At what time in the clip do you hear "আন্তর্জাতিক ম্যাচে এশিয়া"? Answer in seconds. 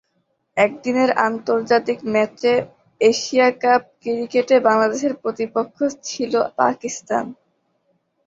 1.27-3.47